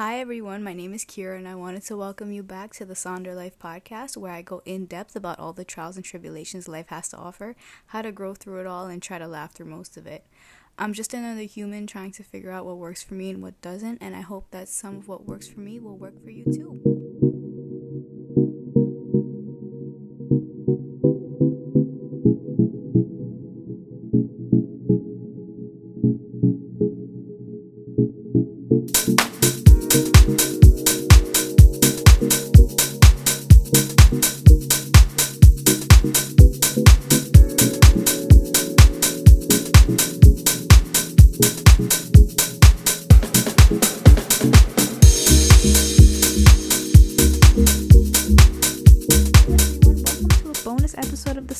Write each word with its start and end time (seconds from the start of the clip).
Hi, 0.00 0.18
everyone. 0.18 0.64
My 0.64 0.72
name 0.72 0.94
is 0.94 1.04
Kira, 1.04 1.36
and 1.36 1.46
I 1.46 1.54
wanted 1.54 1.82
to 1.82 1.94
welcome 1.94 2.32
you 2.32 2.42
back 2.42 2.72
to 2.76 2.86
the 2.86 2.94
Sonder 2.94 3.36
Life 3.36 3.58
podcast, 3.58 4.16
where 4.16 4.32
I 4.32 4.40
go 4.40 4.62
in 4.64 4.86
depth 4.86 5.14
about 5.14 5.38
all 5.38 5.52
the 5.52 5.62
trials 5.62 5.96
and 5.96 6.04
tribulations 6.06 6.68
life 6.68 6.86
has 6.88 7.10
to 7.10 7.18
offer, 7.18 7.54
how 7.88 8.00
to 8.00 8.10
grow 8.10 8.32
through 8.32 8.60
it 8.60 8.66
all, 8.66 8.86
and 8.86 9.02
try 9.02 9.18
to 9.18 9.28
laugh 9.28 9.52
through 9.52 9.66
most 9.66 9.98
of 9.98 10.06
it. 10.06 10.24
I'm 10.78 10.94
just 10.94 11.12
another 11.12 11.42
human 11.42 11.86
trying 11.86 12.12
to 12.12 12.22
figure 12.22 12.50
out 12.50 12.64
what 12.64 12.78
works 12.78 13.02
for 13.02 13.12
me 13.12 13.28
and 13.28 13.42
what 13.42 13.60
doesn't, 13.60 13.98
and 14.00 14.16
I 14.16 14.22
hope 14.22 14.50
that 14.52 14.70
some 14.70 14.96
of 14.96 15.06
what 15.06 15.26
works 15.26 15.48
for 15.48 15.60
me 15.60 15.78
will 15.78 15.98
work 15.98 16.24
for 16.24 16.30
you 16.30 16.44
too. 16.44 16.89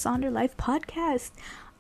Sonder 0.00 0.32
Life 0.32 0.56
podcast. 0.56 1.32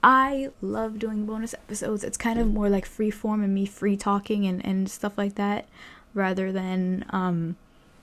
I 0.02 0.50
love 0.60 0.98
doing 0.98 1.24
bonus 1.24 1.54
episodes. 1.54 2.04
It's 2.04 2.18
kind 2.18 2.38
of 2.38 2.52
more 2.52 2.68
like 2.68 2.84
free 2.84 3.10
form 3.10 3.42
and 3.42 3.54
me 3.54 3.64
free 3.64 3.96
talking 3.96 4.44
and, 4.46 4.62
and 4.64 4.90
stuff 4.90 5.16
like 5.16 5.36
that 5.36 5.66
rather 6.12 6.52
than 6.52 7.06
um, 7.10 7.56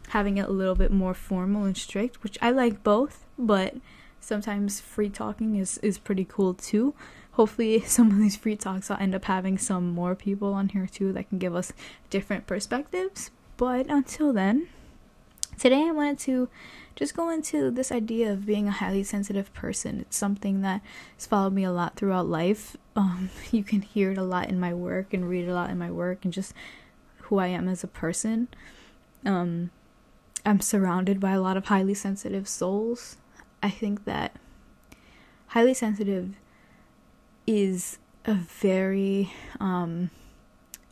having 0.10 0.38
it 0.38 0.50
a 0.50 0.52
little 0.52 0.74
bit 0.74 0.92
more 0.92 1.14
formal 1.14 1.66
and 1.66 1.78
strict, 1.78 2.24
which 2.24 2.36
I 2.42 2.50
like 2.50 2.84
both, 2.84 3.26
but 3.38 3.76
sometimes 4.20 4.80
free 4.80 5.10
talking 5.10 5.56
is, 5.56 5.78
is 5.80 6.00
pretty 6.00 6.26
cool 6.26 6.56
too. 6.56 6.96
Hopefully, 7.34 7.82
some 7.86 8.10
of 8.10 8.18
these 8.18 8.36
free 8.36 8.56
talks 8.56 8.90
I'll 8.90 9.00
end 9.00 9.14
up 9.14 9.26
having 9.26 9.60
some 9.60 9.92
more 9.92 10.16
people 10.16 10.52
on 10.54 10.70
here 10.70 10.88
too 10.88 11.14
that 11.14 11.30
can 11.30 11.38
give 11.38 11.56
us 11.56 11.74
different 12.10 12.48
perspectives. 12.48 13.30
But 13.56 13.86
until 13.88 14.34
then, 14.34 14.68
today 15.60 15.84
I 15.88 15.92
wanted 15.92 16.18
to 16.20 16.50
just 16.98 17.16
go 17.16 17.30
into 17.30 17.70
this 17.70 17.92
idea 17.92 18.34
of 18.34 18.48
being 18.48 18.68
a 18.68 18.72
highly 18.72 19.04
sensitive 19.04 19.54
person. 19.54 20.00
It's 20.00 20.18
something 20.18 20.62
that 20.62 20.82
has 21.16 21.28
followed 21.28 21.54
me 21.54 21.64
a 21.64 21.72
lot 21.72 21.96
throughout 21.96 22.28
life. 22.28 22.76
Um, 22.96 23.30
you 23.52 23.64
can 23.64 23.84
hear 23.84 24.12
it 24.12 24.18
a 24.18 24.24
lot 24.24 24.50
in 24.50 24.60
my 24.60 24.74
work 24.74 25.14
and 25.14 25.30
read 25.30 25.48
a 25.48 25.54
lot 25.54 25.70
in 25.70 25.78
my 25.78 25.92
work 25.92 26.26
and 26.26 26.34
just 26.34 26.56
who 27.22 27.38
I 27.38 27.48
am 27.48 27.70
as 27.70 27.84
a 27.84 27.88
person. 27.88 28.48
Um, 29.24 29.70
I'm 30.44 30.60
surrounded 30.60 31.20
by 31.20 31.34
a 31.34 31.42
lot 31.42 31.56
of 31.56 31.66
highly 31.66 31.94
sensitive 31.94 32.48
souls. 32.48 33.18
I 33.62 33.70
think 33.70 34.06
that 34.06 34.36
highly 35.48 35.76
sensitive 35.76 36.34
is 37.46 38.00
a 38.26 38.34
very 38.34 39.34
um, 39.60 40.10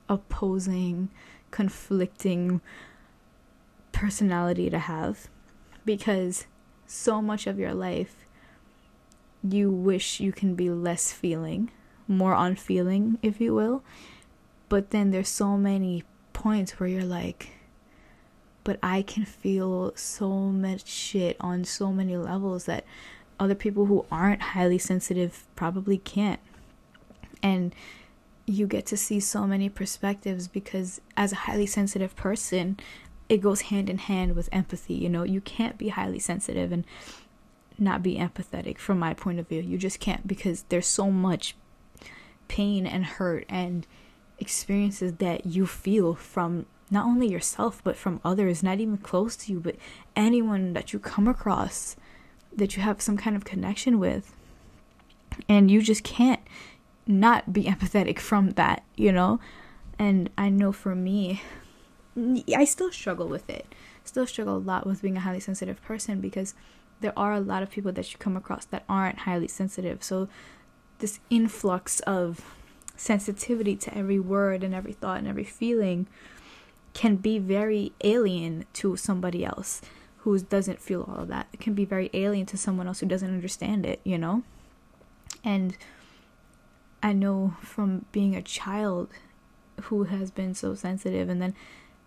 opposing, 0.07 1.09
conflicting 1.49 2.61
personality 3.91 4.69
to 4.69 4.77
have 4.77 5.29
because 5.85 6.45
so 6.87 7.21
much 7.21 7.47
of 7.47 7.57
your 7.59 7.73
life 7.73 8.25
you 9.43 9.69
wish 9.71 10.19
you 10.19 10.31
can 10.31 10.55
be 10.55 10.69
less 10.69 11.11
feeling, 11.11 11.71
more 12.07 12.33
on 12.33 12.55
feeling, 12.55 13.19
if 13.21 13.39
you 13.39 13.53
will. 13.53 13.83
But 14.69 14.89
then 14.89 15.11
there's 15.11 15.29
so 15.29 15.57
many 15.57 16.03
points 16.33 16.79
where 16.79 16.89
you're 16.89 17.03
like, 17.03 17.49
but 18.63 18.79
I 18.81 19.03
can 19.03 19.25
feel 19.25 19.93
so 19.95 20.29
much 20.29 20.87
shit 20.87 21.37
on 21.39 21.63
so 21.63 21.91
many 21.91 22.17
levels 22.17 22.65
that 22.65 22.85
other 23.39 23.55
people 23.55 23.85
who 23.85 24.05
aren't 24.11 24.41
highly 24.41 24.79
sensitive 24.79 25.45
probably 25.55 25.99
can't. 25.99 26.39
And 27.43 27.75
you 28.47 28.65
get 28.65 28.85
to 28.87 28.97
see 28.97 29.19
so 29.19 29.45
many 29.45 29.69
perspectives 29.69 30.47
because 30.47 31.01
as 31.15 31.31
a 31.31 31.35
highly 31.35 31.65
sensitive 31.65 32.15
person, 32.15 32.77
it 33.29 33.41
goes 33.41 33.61
hand 33.61 33.89
in 33.89 33.97
hand 33.97 34.35
with 34.35 34.49
empathy. 34.51 34.93
You 34.93 35.09
know, 35.09 35.23
you 35.23 35.41
can't 35.41 35.77
be 35.77 35.89
highly 35.89 36.19
sensitive 36.19 36.71
and 36.71 36.85
not 37.77 38.03
be 38.03 38.15
empathetic 38.15 38.77
from 38.77 38.99
my 38.99 39.13
point 39.13 39.39
of 39.39 39.47
view. 39.47 39.61
You 39.61 39.77
just 39.77 39.99
can't 39.99 40.27
because 40.27 40.63
there's 40.69 40.87
so 40.87 41.11
much 41.11 41.55
pain 42.47 42.85
and 42.85 43.05
hurt 43.05 43.45
and 43.49 43.85
experiences 44.37 45.13
that 45.13 45.45
you 45.45 45.65
feel 45.65 46.13
from 46.13 46.65
not 46.91 47.05
only 47.05 47.27
yourself 47.27 47.81
but 47.83 47.97
from 47.97 48.21
others, 48.23 48.61
not 48.61 48.79
even 48.79 48.97
close 48.97 49.35
to 49.35 49.51
you, 49.51 49.59
but 49.59 49.75
anyone 50.15 50.73
that 50.73 50.93
you 50.93 50.99
come 50.99 51.27
across 51.27 51.95
that 52.55 52.75
you 52.75 52.83
have 52.83 53.01
some 53.01 53.17
kind 53.17 53.35
of 53.35 53.43
connection 53.43 53.99
with. 53.99 54.35
And 55.49 55.69
you 55.69 55.81
just 55.81 56.03
can't 56.03 56.39
not 57.05 57.51
be 57.51 57.63
empathetic 57.65 58.19
from 58.19 58.51
that, 58.51 58.83
you 58.95 59.11
know? 59.11 59.39
And 59.99 60.29
I 60.37 60.49
know 60.49 60.71
for 60.71 60.95
me, 60.95 61.41
I 62.17 62.65
still 62.65 62.91
struggle 62.91 63.27
with 63.27 63.49
it. 63.49 63.65
Still 64.03 64.27
struggle 64.27 64.57
a 64.57 64.59
lot 64.59 64.85
with 64.85 65.01
being 65.01 65.17
a 65.17 65.21
highly 65.21 65.39
sensitive 65.39 65.81
person 65.81 66.21
because 66.21 66.53
there 67.01 67.13
are 67.17 67.33
a 67.33 67.39
lot 67.39 67.63
of 67.63 67.69
people 67.69 67.91
that 67.91 68.11
you 68.11 68.17
come 68.19 68.37
across 68.37 68.65
that 68.65 68.85
aren't 68.87 69.19
highly 69.19 69.47
sensitive. 69.47 70.03
So 70.03 70.29
this 70.99 71.19
influx 71.29 71.99
of 72.01 72.55
sensitivity 72.95 73.75
to 73.75 73.97
every 73.97 74.19
word 74.19 74.63
and 74.63 74.73
every 74.73 74.93
thought 74.93 75.19
and 75.19 75.27
every 75.27 75.43
feeling 75.43 76.07
can 76.93 77.17
be 77.17 77.37
very 77.37 77.91
alien 78.03 78.65
to 78.73 78.95
somebody 78.95 79.43
else 79.43 79.81
who 80.19 80.39
doesn't 80.39 80.81
feel 80.81 81.03
all 81.03 81.23
of 81.23 81.27
that. 81.27 81.47
It 81.51 81.59
can 81.59 81.73
be 81.73 81.85
very 81.85 82.09
alien 82.13 82.45
to 82.47 82.57
someone 82.57 82.87
else 82.87 83.01
who 83.01 83.05
doesn't 83.05 83.29
understand 83.29 83.85
it, 83.85 83.99
you 84.03 84.17
know? 84.17 84.43
And 85.43 85.77
I 87.03 87.13
know 87.13 87.55
from 87.61 88.05
being 88.11 88.35
a 88.35 88.41
child 88.41 89.09
who 89.83 90.05
has 90.05 90.31
been 90.31 90.55
so 90.55 90.73
sensitive 90.73 91.29
and 91.29 91.41
then 91.41 91.53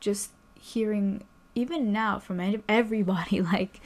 just 0.00 0.30
hearing 0.60 1.24
even 1.54 1.92
now 1.92 2.18
from 2.18 2.62
everybody 2.68 3.40
like 3.54 3.80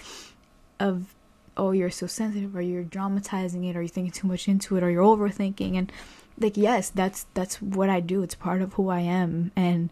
of 0.80 1.14
oh 1.56 1.70
you're 1.70 1.90
so 1.90 2.06
sensitive 2.06 2.56
or 2.56 2.62
you're 2.62 2.82
dramatizing 2.82 3.64
it 3.64 3.76
or 3.76 3.82
you're 3.82 3.88
thinking 3.88 4.12
too 4.12 4.26
much 4.26 4.48
into 4.48 4.76
it 4.76 4.82
or 4.82 4.90
you're 4.90 5.02
overthinking 5.02 5.76
and 5.76 5.92
like 6.38 6.56
yes 6.56 6.90
that's 6.90 7.26
that's 7.34 7.60
what 7.60 7.88
I 7.88 8.00
do. 8.00 8.22
It's 8.22 8.34
part 8.34 8.62
of 8.62 8.74
who 8.74 8.88
I 8.88 9.00
am. 9.00 9.52
And 9.54 9.90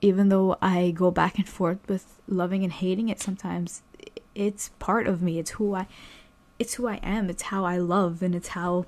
even 0.00 0.28
though 0.28 0.58
I 0.60 0.90
go 0.90 1.10
back 1.10 1.38
and 1.38 1.48
forth 1.48 1.78
with 1.88 2.20
loving 2.28 2.64
and 2.64 2.72
hating 2.72 3.08
it 3.08 3.20
sometimes 3.20 3.82
it's 4.34 4.70
part 4.78 5.06
of 5.06 5.22
me. 5.22 5.38
It's 5.38 5.52
who 5.52 5.74
I 5.74 5.86
it's 6.58 6.74
who 6.74 6.88
I 6.88 6.96
am. 6.96 7.30
It's 7.30 7.42
how 7.44 7.64
I 7.64 7.78
love 7.78 8.22
and 8.22 8.34
it's 8.34 8.48
how 8.48 8.86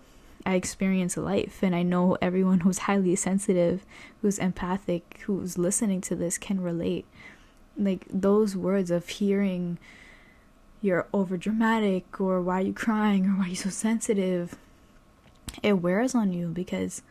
I 0.49 0.55
experience 0.55 1.19
life. 1.19 1.63
And 1.63 1.77
I 1.77 1.83
know 1.83 2.17
everyone 2.23 2.61
who's 2.61 2.79
highly 2.79 3.15
sensitive, 3.17 3.85
who's 4.23 4.39
empathic, 4.39 5.21
who's 5.27 5.59
listening 5.59 6.01
to 6.03 6.17
this 6.17 6.39
can 6.39 6.63
relate. 6.63 7.05
Like 7.77 8.07
those 8.09 8.57
words 8.57 8.91
of 8.91 9.07
hearing 9.09 9.77
you're 10.81 11.07
over 11.13 11.37
dramatic 11.37 12.19
or 12.19 12.41
why 12.41 12.61
are 12.61 12.65
you 12.65 12.73
crying 12.73 13.27
or 13.27 13.31
why 13.31 13.45
are 13.45 13.49
you 13.49 13.57
so 13.57 13.69
sensitive, 13.69 14.57
it 15.63 15.75
wears 15.75 16.15
on 16.15 16.33
you 16.33 16.49
because 16.49 17.03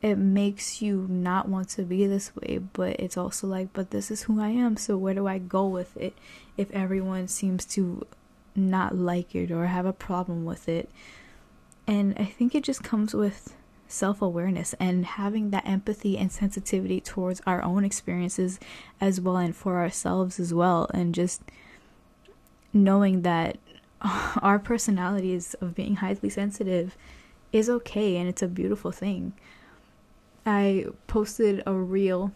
it 0.00 0.16
makes 0.16 0.80
you 0.80 1.06
not 1.08 1.48
want 1.48 1.68
to 1.70 1.82
be 1.82 2.06
this 2.06 2.36
way, 2.36 2.58
but 2.72 3.00
it's 3.00 3.16
also 3.16 3.48
like, 3.48 3.72
but 3.72 3.90
this 3.90 4.10
is 4.10 4.22
who 4.22 4.40
I 4.40 4.48
am, 4.48 4.76
so 4.76 4.96
where 4.96 5.14
do 5.14 5.26
I 5.26 5.38
go 5.38 5.66
with 5.66 5.96
it 5.96 6.14
if 6.56 6.70
everyone 6.70 7.28
seems 7.28 7.64
to 7.66 8.06
not 8.54 8.94
like 8.94 9.34
it 9.34 9.50
or 9.50 9.66
have 9.66 9.86
a 9.86 9.92
problem 9.92 10.44
with 10.44 10.68
it? 10.68 10.90
And 11.86 12.14
I 12.18 12.24
think 12.24 12.54
it 12.54 12.64
just 12.64 12.82
comes 12.82 13.14
with 13.14 13.54
self 13.88 14.22
awareness 14.22 14.74
and 14.80 15.04
having 15.04 15.50
that 15.50 15.66
empathy 15.66 16.16
and 16.16 16.32
sensitivity 16.32 17.00
towards 17.00 17.42
our 17.46 17.62
own 17.62 17.84
experiences 17.84 18.58
as 19.00 19.20
well 19.20 19.36
and 19.36 19.54
for 19.54 19.78
ourselves 19.78 20.40
as 20.40 20.54
well. 20.54 20.88
And 20.94 21.14
just 21.14 21.42
knowing 22.72 23.22
that 23.22 23.58
our 24.00 24.58
personalities 24.58 25.54
of 25.60 25.74
being 25.74 25.96
highly 25.96 26.30
sensitive 26.30 26.96
is 27.52 27.68
okay 27.68 28.16
and 28.16 28.28
it's 28.28 28.42
a 28.42 28.48
beautiful 28.48 28.90
thing. 28.90 29.34
I 30.46 30.86
posted 31.06 31.62
a 31.66 31.74
reel 31.74 32.32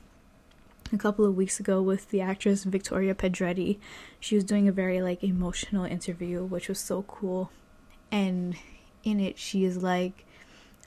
a 0.93 0.99
couple 0.99 1.25
of 1.25 1.37
weeks 1.37 1.59
ago 1.59 1.83
with 1.83 2.11
the 2.11 2.21
actress 2.21 2.65
Victoria 2.65 3.15
Pedretti. 3.15 3.79
She 4.21 4.35
was 4.35 4.45
doing 4.45 4.69
a 4.69 4.73
very 4.73 5.01
like 5.03 5.25
emotional 5.25 5.85
interview, 5.85 6.45
which 6.45 6.69
was 6.69 6.79
so 6.79 7.03
cool. 7.03 7.51
And 8.13 8.57
in 9.07 9.21
it, 9.21 9.39
she 9.39 9.65
is 9.65 9.83
like, 9.83 10.27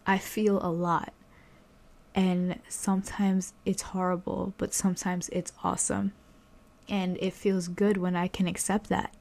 I 0.06 0.18
feel 0.18 0.60
a 0.62 0.70
lot. 0.70 1.14
And 2.14 2.60
sometimes 2.68 3.54
it's 3.66 3.82
horrible, 3.82 4.54
but 4.58 4.74
sometimes 4.74 5.30
it's 5.30 5.54
awesome. 5.64 6.12
And 6.90 7.18
it 7.22 7.34
feels 7.34 7.68
good 7.68 7.98
when 7.98 8.16
I 8.16 8.28
can 8.28 8.48
accept 8.48 8.90
that. 8.90 9.14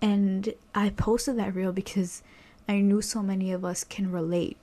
And 0.00 0.52
I 0.74 0.90
posted 0.90 1.38
that 1.38 1.54
reel 1.54 1.72
because 1.72 2.22
I 2.68 2.80
knew 2.80 3.00
so 3.00 3.22
many 3.22 3.52
of 3.52 3.64
us 3.64 3.84
can 3.84 4.10
relate. 4.12 4.56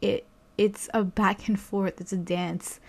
It 0.00 0.26
it's 0.58 0.90
a 0.92 1.04
back 1.04 1.48
and 1.48 1.58
forth, 1.58 2.00
it's 2.00 2.12
a 2.12 2.16
dance. 2.16 2.80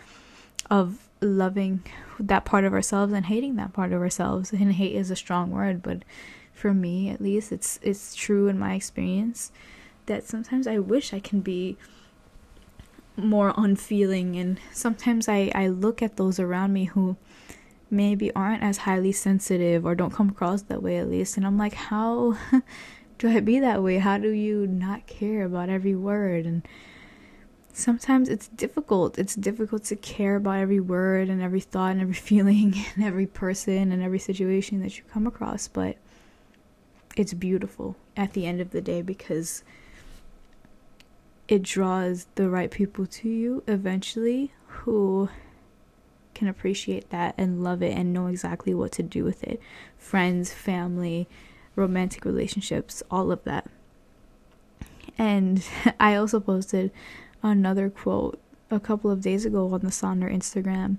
of 0.69 1.09
loving 1.21 1.83
that 2.19 2.45
part 2.45 2.63
of 2.63 2.73
ourselves 2.73 3.13
and 3.13 3.25
hating 3.27 3.55
that 3.57 3.73
part 3.73 3.91
of 3.93 4.01
ourselves. 4.01 4.51
And 4.51 4.73
hate 4.73 4.95
is 4.95 5.11
a 5.11 5.15
strong 5.15 5.51
word, 5.51 5.81
but 5.83 6.03
for 6.53 6.73
me 6.73 7.09
at 7.09 7.21
least 7.21 7.51
it's 7.51 7.79
it's 7.81 8.15
true 8.15 8.47
in 8.47 8.57
my 8.57 8.73
experience 8.73 9.51
that 10.05 10.27
sometimes 10.27 10.67
I 10.67 10.79
wish 10.79 11.13
I 11.13 11.19
can 11.19 11.41
be 11.41 11.77
more 13.15 13.53
unfeeling 13.57 14.35
and 14.37 14.59
sometimes 14.71 15.27
I, 15.27 15.51
I 15.53 15.67
look 15.67 16.01
at 16.01 16.17
those 16.17 16.39
around 16.39 16.73
me 16.73 16.85
who 16.85 17.17
maybe 17.89 18.33
aren't 18.33 18.63
as 18.63 18.79
highly 18.79 19.11
sensitive 19.11 19.85
or 19.85 19.95
don't 19.95 20.13
come 20.13 20.29
across 20.29 20.63
that 20.63 20.81
way 20.81 20.97
at 20.97 21.09
least 21.09 21.37
and 21.37 21.45
I'm 21.45 21.57
like 21.57 21.73
how 21.73 22.37
do 23.21 23.29
I 23.29 23.39
be 23.39 23.59
that 23.59 23.83
way? 23.83 23.99
How 23.99 24.17
do 24.17 24.29
you 24.29 24.65
not 24.65 25.05
care 25.05 25.45
about 25.45 25.69
every 25.69 25.93
word 25.93 26.47
and 26.47 26.67
sometimes 27.71 28.29
it's 28.29 28.47
difficult. 28.47 29.19
It's 29.19 29.35
difficult 29.35 29.83
to 29.85 29.95
care 29.95 30.37
about 30.37 30.57
every 30.57 30.79
word 30.79 31.29
and 31.29 31.39
every 31.39 31.59
thought 31.59 31.91
and 31.91 32.01
every 32.01 32.13
feeling 32.29 32.73
and 32.95 33.05
every 33.05 33.27
person 33.27 33.91
and 33.91 34.01
every 34.01 34.17
situation 34.17 34.81
that 34.81 34.97
you 34.97 35.03
come 35.13 35.27
across, 35.27 35.67
but 35.67 35.97
it's 37.15 37.33
beautiful 37.33 37.95
at 38.15 38.33
the 38.33 38.45
end 38.45 38.61
of 38.61 38.71
the 38.71 38.81
day 38.81 39.01
because 39.01 39.63
it 41.47 41.63
draws 41.63 42.27
the 42.35 42.49
right 42.49 42.71
people 42.71 43.05
to 43.05 43.29
you 43.29 43.63
eventually 43.67 44.53
who 44.67 45.29
can 46.33 46.47
appreciate 46.47 47.09
that 47.09 47.35
and 47.37 47.63
love 47.63 47.83
it 47.83 47.95
and 47.95 48.13
know 48.13 48.27
exactly 48.27 48.73
what 48.73 48.91
to 48.93 49.03
do 49.03 49.23
with 49.23 49.43
it. 49.43 49.59
Friends, 49.97 50.53
family, 50.53 51.27
romantic 51.75 52.25
relationships, 52.25 53.03
all 53.11 53.31
of 53.31 53.43
that. 53.43 53.69
And 55.17 55.63
I 55.99 56.15
also 56.15 56.39
posted 56.39 56.91
another 57.43 57.89
quote 57.89 58.39
a 58.69 58.79
couple 58.79 59.11
of 59.11 59.21
days 59.21 59.45
ago 59.45 59.73
on 59.73 59.81
the 59.81 59.87
Sonder 59.87 60.33
Instagram 60.33 60.97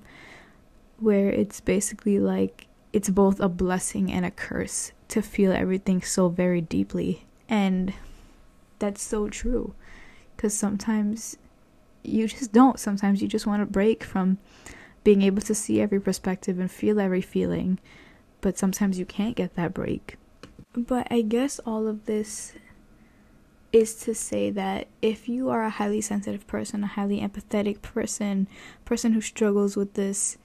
where 0.99 1.31
it's 1.31 1.61
basically 1.61 2.21
like 2.21 2.67
it's 2.93 3.09
both 3.09 3.41
a 3.41 3.49
blessing 3.49 4.13
and 4.13 4.25
a 4.25 4.31
curse 4.31 4.93
to 5.09 5.23
feel 5.23 5.53
everything 5.53 6.03
so 6.03 6.29
very 6.29 6.61
deeply. 6.61 7.27
And 7.49 7.95
that's 8.79 9.03
so 9.03 9.29
true. 9.29 9.75
Because 10.37 10.55
sometimes 10.55 11.37
you 12.03 12.29
just 12.29 12.53
don't. 12.53 12.79
Sometimes 12.79 13.23
you 13.23 13.29
just 13.29 13.47
want 13.47 13.63
to 13.63 13.67
break 13.67 14.05
from 14.05 14.39
being 15.05 15.23
able 15.23 15.43
to 15.43 15.55
see 15.55 15.81
every 15.81 16.01
perspective 16.01 16.59
and 16.59 16.71
feel 16.71 17.01
every 17.01 17.23
feeling. 17.23 17.79
But 18.41 18.59
sometimes 18.59 18.99
you 18.99 19.07
can't 19.07 19.37
get 19.37 19.55
that 19.55 19.75
break. 19.75 20.17
But 20.75 21.07
I 21.11 21.23
guess 21.23 21.59
all 21.61 21.87
of 21.87 22.07
this 22.07 22.55
is 23.73 23.95
to 23.95 24.15
say 24.15 24.51
that 24.51 24.89
if 25.01 25.29
you 25.29 25.49
are 25.49 25.63
a 25.63 25.71
highly 25.71 26.01
sensitive 26.01 26.47
person, 26.47 26.85
a 26.85 26.89
highly 26.89 27.21
empathetic 27.21 27.81
person, 27.81 28.49
person 28.85 29.13
who 29.13 29.21
struggles 29.21 29.77
with 29.77 29.95
this, 29.95 30.37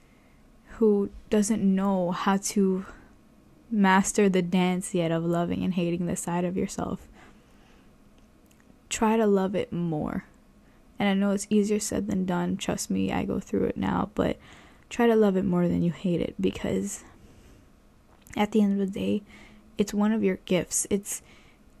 who 0.78 1.10
doesn't 1.28 1.62
know 1.62 2.12
how 2.12 2.36
to 2.36 2.86
master 3.68 4.28
the 4.28 4.42
dance 4.42 4.94
yet 4.94 5.10
of 5.10 5.24
loving 5.24 5.64
and 5.64 5.74
hating 5.74 6.06
this 6.06 6.20
side 6.20 6.44
of 6.44 6.56
yourself, 6.56 7.08
try 8.88 9.16
to 9.16 9.26
love 9.26 9.56
it 9.56 9.72
more. 9.72 10.24
And 10.96 11.08
I 11.08 11.14
know 11.14 11.32
it's 11.32 11.48
easier 11.50 11.80
said 11.80 12.06
than 12.06 12.24
done. 12.24 12.56
Trust 12.56 12.90
me, 12.90 13.12
I 13.12 13.24
go 13.24 13.40
through 13.40 13.64
it 13.64 13.76
now, 13.76 14.10
but 14.14 14.38
try 14.88 15.08
to 15.08 15.16
love 15.16 15.36
it 15.36 15.44
more 15.44 15.66
than 15.66 15.82
you 15.82 15.90
hate 15.90 16.20
it 16.20 16.34
because 16.40 17.02
at 18.36 18.52
the 18.52 18.62
end 18.62 18.80
of 18.80 18.86
the 18.86 19.00
day, 19.00 19.22
it's 19.76 19.92
one 19.92 20.12
of 20.12 20.22
your 20.22 20.38
gifts. 20.44 20.86
It's 20.90 21.22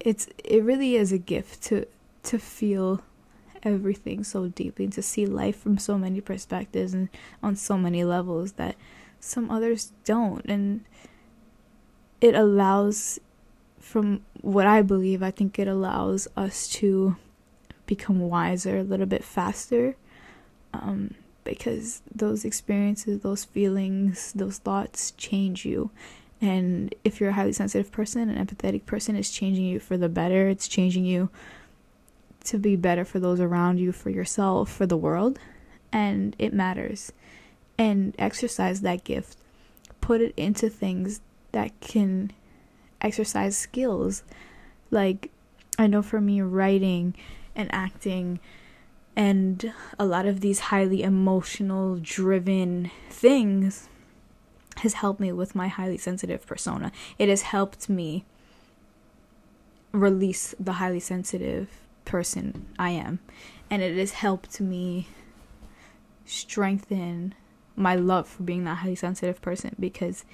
it's 0.00 0.28
it 0.44 0.62
really 0.64 0.96
is 0.96 1.12
a 1.12 1.18
gift 1.18 1.62
to 1.64 1.86
to 2.24 2.38
feel 2.38 3.02
everything 3.62 4.24
so 4.24 4.48
deeply 4.48 4.84
and 4.84 4.92
to 4.94 5.02
see 5.02 5.26
life 5.26 5.56
from 5.56 5.78
so 5.78 5.98
many 5.98 6.20
perspectives 6.20 6.94
and 6.94 7.08
on 7.42 7.56
so 7.56 7.76
many 7.76 8.04
levels 8.04 8.52
that 8.52 8.76
some 9.20 9.50
others 9.50 9.92
don't 10.04 10.44
and 10.46 10.84
it 12.20 12.34
allows 12.34 13.20
from 13.80 14.20
what 14.40 14.66
I 14.66 14.82
believe 14.82 15.22
I 15.22 15.30
think 15.30 15.58
it 15.58 15.68
allows 15.68 16.28
us 16.36 16.68
to 16.68 17.16
become 17.86 18.20
wiser 18.20 18.78
a 18.78 18.82
little 18.82 19.06
bit 19.06 19.24
faster 19.24 19.96
um, 20.72 21.14
because 21.44 22.02
those 22.14 22.44
experiences 22.44 23.20
those 23.20 23.44
feelings 23.44 24.32
those 24.32 24.58
thoughts 24.58 25.12
change 25.12 25.64
you 25.64 25.90
and 26.40 26.94
if 27.04 27.20
you're 27.20 27.30
a 27.30 27.34
highly 27.34 27.52
sensitive 27.52 27.90
person, 27.90 28.28
an 28.28 28.46
empathetic 28.46 28.86
person, 28.86 29.16
it's 29.16 29.30
changing 29.30 29.64
you 29.64 29.80
for 29.80 29.96
the 29.96 30.08
better. 30.08 30.48
It's 30.48 30.68
changing 30.68 31.04
you 31.04 31.30
to 32.44 32.58
be 32.58 32.76
better 32.76 33.04
for 33.04 33.20
those 33.20 33.40
around 33.40 33.78
you, 33.78 33.92
for 33.92 34.10
yourself, 34.10 34.70
for 34.70 34.86
the 34.86 34.96
world. 34.96 35.38
And 35.92 36.34
it 36.38 36.52
matters. 36.52 37.12
And 37.78 38.14
exercise 38.18 38.80
that 38.82 39.04
gift. 39.04 39.38
Put 40.00 40.20
it 40.20 40.34
into 40.36 40.68
things 40.68 41.20
that 41.52 41.78
can 41.80 42.32
exercise 43.00 43.56
skills. 43.56 44.22
Like, 44.90 45.30
I 45.78 45.86
know 45.86 46.02
for 46.02 46.20
me, 46.20 46.40
writing 46.40 47.14
and 47.54 47.68
acting 47.72 48.40
and 49.18 49.72
a 49.98 50.06
lot 50.06 50.26
of 50.26 50.42
these 50.42 50.60
highly 50.60 51.02
emotional 51.02 51.96
driven 51.96 52.88
things 53.10 53.88
has 54.76 54.94
helped 54.94 55.18
me 55.18 55.32
with 55.32 55.56
my 55.56 55.66
highly 55.66 55.98
sensitive 55.98 56.46
persona. 56.46 56.92
It 57.18 57.28
has 57.28 57.42
helped 57.42 57.88
me 57.88 58.24
release 59.90 60.54
the 60.60 60.74
highly 60.74 61.00
sensitive 61.00 61.68
person 62.08 62.66
I 62.78 62.90
am. 62.90 63.20
And 63.70 63.82
it 63.82 63.96
has 63.96 64.12
helped 64.12 64.60
me 64.60 65.08
strengthen 66.24 67.34
my 67.76 67.94
love 67.94 68.26
for 68.26 68.42
being 68.42 68.64
that 68.64 68.78
highly 68.78 68.96
sensitive 68.96 69.40
person 69.40 69.76
because 69.78 70.24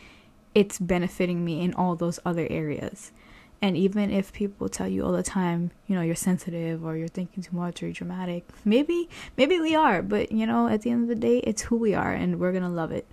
it's 0.55 0.79
benefiting 0.79 1.45
me 1.45 1.61
in 1.61 1.75
all 1.75 1.95
those 1.97 2.19
other 2.25 2.47
areas. 2.49 3.13
And 3.61 3.77
even 3.77 4.11
if 4.11 4.33
people 4.33 4.69
tell 4.69 4.89
you 4.89 5.05
all 5.05 5.13
the 5.13 5.23
time, 5.23 5.71
you 5.87 5.95
know, 5.95 6.03
you're 6.03 6.15
sensitive 6.15 6.85
or 6.85 6.97
you're 6.97 7.09
thinking 7.09 7.43
too 7.43 7.57
much 7.57 7.83
or 7.83 7.87
you're 7.87 7.93
dramatic, 7.93 8.47
maybe 8.65 9.09
maybe 9.37 9.59
we 9.61 9.75
are, 9.75 10.03
but 10.03 10.33
you 10.33 10.47
know, 10.47 10.69
at 10.69 10.83
the 10.83 10.91
end 10.91 11.03
of 11.03 11.09
the 11.09 11.15
day, 11.15 11.39
it's 11.39 11.63
who 11.63 11.77
we 11.77 11.95
are 11.95 12.13
and 12.13 12.39
we're 12.39 12.53
going 12.53 12.63
to 12.63 12.69
love 12.69 12.93
it 12.93 13.07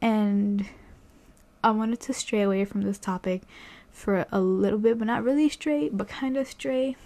and 0.00 0.66
I 1.64 1.70
wanted 1.70 2.00
to 2.00 2.12
stray 2.12 2.42
away 2.42 2.64
from 2.64 2.82
this 2.82 2.98
topic 2.98 3.42
for 3.90 4.26
a 4.30 4.40
little 4.40 4.78
bit, 4.78 4.98
but 4.98 5.06
not 5.06 5.24
really 5.24 5.48
stray, 5.48 5.88
but 5.88 6.08
kind 6.08 6.36
of 6.36 6.46
stray. 6.46 6.96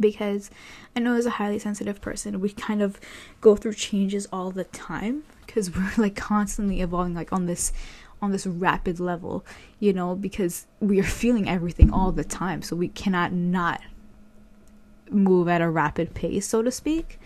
Because 0.00 0.50
I 0.96 1.00
know 1.00 1.14
as 1.14 1.26
a 1.26 1.30
highly 1.30 1.58
sensitive 1.58 2.00
person, 2.00 2.40
we 2.40 2.50
kind 2.50 2.80
of 2.80 2.98
go 3.40 3.54
through 3.54 3.74
changes 3.74 4.26
all 4.32 4.50
the 4.50 4.64
time 4.64 5.24
because 5.46 5.70
we're 5.76 5.92
like 5.96 6.16
constantly 6.16 6.80
evolving, 6.80 7.14
like 7.14 7.32
on 7.32 7.46
this 7.46 7.72
on 8.22 8.32
this 8.32 8.46
rapid 8.46 9.00
level, 9.00 9.44
you 9.78 9.92
know, 9.92 10.14
because 10.14 10.66
we 10.78 11.00
are 11.00 11.04
feeling 11.04 11.48
everything 11.48 11.90
all 11.90 12.12
the 12.12 12.24
time, 12.24 12.60
so 12.62 12.76
we 12.76 12.88
cannot 12.88 13.32
not 13.32 13.80
move 15.10 15.48
at 15.48 15.60
a 15.60 15.68
rapid 15.68 16.14
pace, 16.14 16.46
so 16.46 16.62
to 16.62 16.70
speak. 16.70 17.18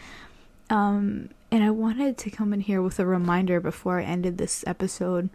Um, 0.70 1.30
and 1.50 1.62
I 1.62 1.70
wanted 1.70 2.16
to 2.18 2.30
come 2.30 2.52
in 2.52 2.60
here 2.60 2.82
with 2.82 2.99
a 2.99 3.06
reminder 3.06 3.60
before 3.60 4.00
I 4.00 4.04
ended 4.04 4.38
this 4.38 4.64
episode 4.66 5.30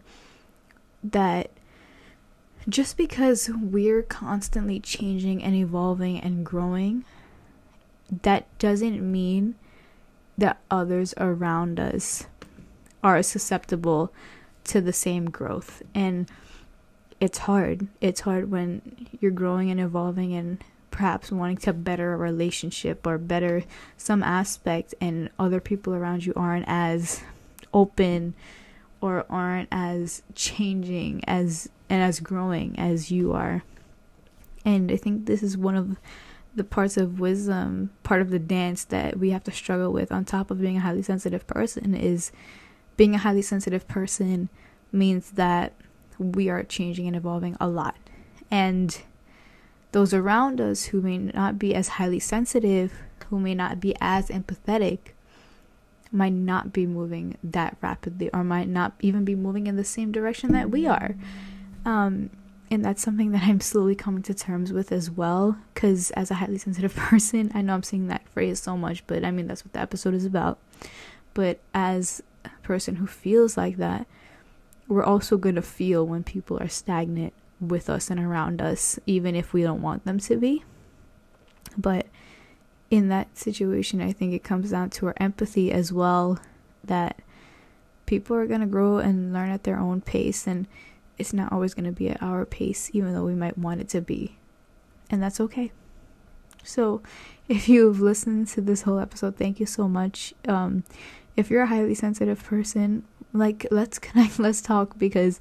that 1.02 1.50
just 2.68 2.96
because 2.96 3.48
we're 3.48 4.02
constantly 4.02 4.80
changing 4.80 5.42
and 5.42 5.54
evolving 5.54 6.20
and 6.20 6.44
growing, 6.44 7.04
that 8.22 8.46
doesn't 8.58 9.00
mean 9.00 9.54
that 10.36 10.60
others 10.70 11.14
around 11.18 11.78
us 11.78 12.26
are 13.02 13.22
susceptible 13.22 14.12
to 14.64 14.80
the 14.80 14.92
same 14.92 15.30
growth. 15.30 15.82
And 15.94 16.28
it's 17.20 17.38
hard. 17.38 17.88
It's 18.00 18.20
hard 18.20 18.50
when 18.50 19.08
you're 19.20 19.30
growing 19.30 19.70
and 19.70 19.80
evolving 19.80 20.34
and 20.34 20.62
perhaps 20.90 21.30
wanting 21.30 21.56
to 21.58 21.72
better 21.72 22.12
a 22.12 22.16
relationship 22.16 23.06
or 23.06 23.16
better 23.16 23.62
some 23.96 24.22
aspect 24.22 24.94
and 25.00 25.30
other 25.38 25.60
people 25.60 25.94
around 25.94 26.26
you 26.26 26.32
aren't 26.34 26.64
as 26.66 27.22
open 27.72 28.34
or 29.00 29.24
aren't 29.30 29.68
as 29.70 30.22
changing 30.34 31.22
as 31.26 31.68
and 31.88 32.02
as 32.02 32.20
growing 32.20 32.78
as 32.78 33.10
you 33.10 33.32
are. 33.32 33.62
And 34.64 34.90
I 34.90 34.96
think 34.96 35.26
this 35.26 35.42
is 35.42 35.56
one 35.56 35.76
of 35.76 35.96
the 36.54 36.64
parts 36.64 36.96
of 36.96 37.20
wisdom, 37.20 37.90
part 38.02 38.20
of 38.20 38.30
the 38.30 38.38
dance 38.38 38.84
that 38.84 39.18
we 39.18 39.30
have 39.30 39.44
to 39.44 39.52
struggle 39.52 39.92
with 39.92 40.10
on 40.10 40.24
top 40.24 40.50
of 40.50 40.60
being 40.60 40.76
a 40.76 40.80
highly 40.80 41.02
sensitive 41.02 41.46
person 41.46 41.94
is 41.94 42.32
being 42.96 43.14
a 43.14 43.18
highly 43.18 43.42
sensitive 43.42 43.86
person 43.88 44.48
means 44.92 45.32
that 45.32 45.72
we 46.18 46.48
are 46.48 46.62
changing 46.62 47.06
and 47.06 47.16
evolving 47.16 47.56
a 47.60 47.68
lot. 47.68 47.96
And 48.50 49.00
those 49.92 50.12
around 50.12 50.60
us 50.60 50.86
who 50.86 51.00
may 51.00 51.18
not 51.18 51.58
be 51.58 51.74
as 51.74 51.88
highly 51.88 52.20
sensitive, 52.20 52.92
who 53.28 53.38
may 53.38 53.54
not 53.54 53.80
be 53.80 53.94
as 54.00 54.28
empathetic, 54.28 54.98
might 56.12 56.32
not 56.32 56.72
be 56.72 56.86
moving 56.86 57.38
that 57.42 57.76
rapidly 57.80 58.30
or 58.34 58.42
might 58.42 58.68
not 58.68 58.92
even 59.00 59.24
be 59.24 59.36
moving 59.36 59.66
in 59.66 59.76
the 59.76 59.84
same 59.84 60.10
direction 60.10 60.52
that 60.52 60.70
we 60.70 60.86
are. 60.86 61.14
Um, 61.84 62.30
and 62.70 62.84
that's 62.84 63.02
something 63.02 63.32
that 63.32 63.42
I'm 63.42 63.60
slowly 63.60 63.94
coming 63.94 64.22
to 64.24 64.34
terms 64.34 64.72
with 64.72 64.92
as 64.92 65.10
well. 65.10 65.58
Because 65.74 66.10
as 66.12 66.30
a 66.30 66.34
highly 66.34 66.58
sensitive 66.58 66.94
person, 66.96 67.50
I 67.54 67.62
know 67.62 67.74
I'm 67.74 67.82
saying 67.82 68.08
that 68.08 68.28
phrase 68.28 68.60
so 68.60 68.76
much, 68.76 69.06
but 69.06 69.24
I 69.24 69.30
mean, 69.30 69.46
that's 69.46 69.64
what 69.64 69.72
the 69.72 69.80
episode 69.80 70.14
is 70.14 70.24
about. 70.24 70.58
But 71.34 71.58
as 71.74 72.22
a 72.44 72.50
person 72.62 72.96
who 72.96 73.06
feels 73.06 73.56
like 73.56 73.76
that, 73.78 74.06
we're 74.88 75.04
also 75.04 75.36
going 75.36 75.54
to 75.54 75.62
feel 75.62 76.06
when 76.06 76.24
people 76.24 76.58
are 76.60 76.68
stagnant 76.68 77.32
with 77.60 77.90
us 77.90 78.10
and 78.10 78.18
around 78.18 78.62
us, 78.62 78.98
even 79.06 79.34
if 79.34 79.52
we 79.52 79.62
don't 79.62 79.82
want 79.82 80.04
them 80.04 80.18
to 80.18 80.36
be. 80.36 80.64
But 81.76 82.06
in 82.90 83.08
that 83.08 83.36
situation, 83.38 84.00
I 84.00 84.12
think 84.12 84.32
it 84.32 84.42
comes 84.42 84.70
down 84.70 84.90
to 84.90 85.06
our 85.06 85.14
empathy 85.18 85.70
as 85.70 85.92
well 85.92 86.40
that 86.82 87.20
people 88.06 88.34
are 88.36 88.46
going 88.46 88.60
to 88.60 88.66
grow 88.66 88.98
and 88.98 89.32
learn 89.32 89.50
at 89.50 89.62
their 89.62 89.78
own 89.78 90.00
pace, 90.00 90.46
and 90.46 90.66
it's 91.20 91.32
not 91.32 91.52
always 91.52 91.74
going 91.74 91.84
to 91.84 91.92
be 91.92 92.08
at 92.08 92.22
our 92.22 92.44
pace, 92.44 92.90
even 92.92 93.14
though 93.14 93.24
we 93.24 93.34
might 93.34 93.58
want 93.58 93.80
it 93.80 93.88
to 93.90 94.00
be. 94.00 94.36
And 95.10 95.22
that's 95.22 95.40
okay. 95.40 95.70
So, 96.62 97.02
if 97.48 97.68
you've 97.68 98.00
listened 98.00 98.48
to 98.48 98.60
this 98.60 98.82
whole 98.82 98.98
episode, 98.98 99.36
thank 99.36 99.60
you 99.60 99.66
so 99.66 99.88
much. 99.88 100.34
Um, 100.48 100.84
if 101.36 101.50
you're 101.50 101.62
a 101.62 101.66
highly 101.66 101.94
sensitive 101.94 102.42
person, 102.42 103.04
like, 103.32 103.66
let's 103.70 103.98
connect, 104.06 104.38
let's 104.38 104.60
talk 104.60 104.98
because 104.98 105.40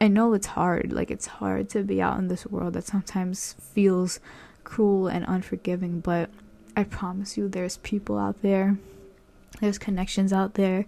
I 0.00 0.08
know 0.08 0.32
it's 0.34 0.48
hard. 0.48 0.92
Like, 0.92 1.10
it's 1.10 1.26
hard 1.26 1.68
to 1.70 1.82
be 1.82 2.02
out 2.02 2.18
in 2.18 2.28
this 2.28 2.46
world 2.46 2.74
that 2.74 2.84
sometimes 2.84 3.54
feels 3.60 4.20
cruel 4.64 5.06
and 5.06 5.24
unforgiving, 5.28 6.00
but 6.00 6.30
I 6.76 6.84
promise 6.84 7.36
you, 7.36 7.48
there's 7.48 7.76
people 7.78 8.18
out 8.18 8.42
there, 8.42 8.78
there's 9.60 9.78
connections 9.78 10.32
out 10.32 10.54
there 10.54 10.86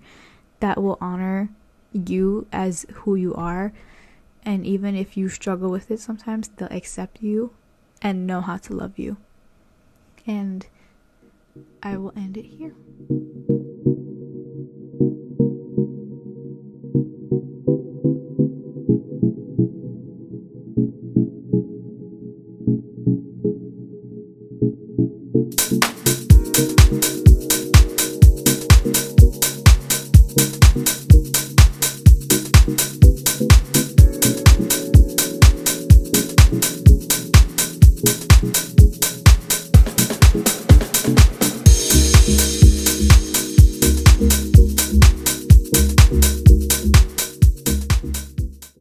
that 0.61 0.83
will 0.83 0.99
honor 1.01 1.51
you 1.93 2.47
as 2.53 2.87
who 2.93 3.15
you 3.15 3.35
are. 3.35 3.73
And 4.47 4.65
even 4.65 4.95
if 4.95 5.17
you 5.17 5.29
struggle 5.29 5.71
with 5.71 5.91
it 5.91 5.99
sometimes, 5.99 6.49
they'll 6.49 6.69
accept 6.71 7.21
you 7.21 7.53
and 8.01 8.29
know 8.29 8.41
how 8.41 8.59
to 8.59 8.73
love 8.73 8.97
you. 8.97 9.17
And 10.25 10.65
I 11.83 11.97
will 11.97 12.13
end 12.17 12.37
it 12.37 12.45
here. 12.45 12.73